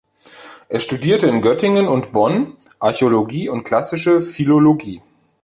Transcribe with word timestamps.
Er 0.67 0.79
studierte 0.79 1.27
in 1.27 1.43
Göttingen 1.43 1.87
und 1.87 2.11
Bonn 2.11 2.55
Archäologie 2.79 3.49
und 3.49 3.61
Klassische 3.63 4.19
Philologie. 4.19 4.99